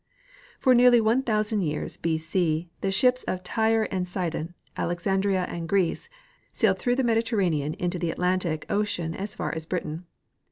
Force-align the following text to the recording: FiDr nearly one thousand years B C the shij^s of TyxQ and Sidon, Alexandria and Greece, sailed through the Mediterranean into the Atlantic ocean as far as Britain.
FiDr 0.63 0.75
nearly 0.75 0.99
one 0.99 1.21
thousand 1.21 1.61
years 1.61 1.97
B 1.97 2.17
C 2.17 2.71
the 2.81 2.87
shij^s 2.87 3.23
of 3.27 3.43
TyxQ 3.43 3.87
and 3.91 4.07
Sidon, 4.07 4.55
Alexandria 4.75 5.43
and 5.43 5.69
Greece, 5.69 6.09
sailed 6.51 6.79
through 6.79 6.95
the 6.95 7.03
Mediterranean 7.03 7.75
into 7.75 7.99
the 7.99 8.09
Atlantic 8.09 8.65
ocean 8.67 9.13
as 9.13 9.35
far 9.35 9.53
as 9.53 9.67
Britain. 9.67 10.07